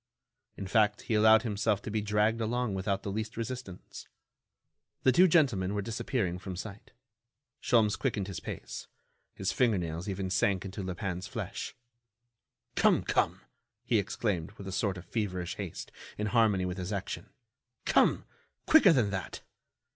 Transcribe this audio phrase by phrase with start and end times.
[0.57, 4.07] In fact, he allowed himself to be dragged along without the least resistance.
[5.03, 6.93] The two gentlemen were disappearing from sight.
[7.61, 8.87] Sholmes quickened his pace.
[9.35, 11.75] His finger nails even sank into Lupin's flesh.
[12.75, 13.03] "Come!
[13.03, 13.41] Come!"
[13.83, 17.29] he exclaimed, with a sort of feverish haste, in harmony with his action.
[17.85, 18.25] "Come!
[18.65, 19.41] quicker than that."